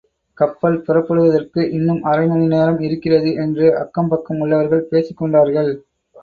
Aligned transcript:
கப்பல் 0.37 0.77
புறப்படுவதற்கு 0.81 1.61
இன்னும் 1.71 1.99
அரை 2.03 2.23
மணி 2.27 2.47
நேரம் 2.47 2.79
இருக்கிறது 2.79 3.33
என்று 3.35 3.67
அக்கம் 3.77 4.07
பக்கம் 4.07 4.39
உள்ளவர்கள் 4.39 4.87
பேசிக் 4.89 5.17
கொண்டார்கள். 5.17 5.71